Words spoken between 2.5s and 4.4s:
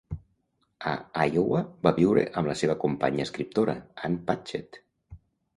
la seva companya escriptora, Ann